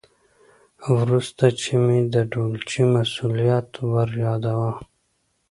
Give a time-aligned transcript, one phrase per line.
[0.97, 4.73] ورسته چې مې د ډولچي مظلومیت وریاداوه.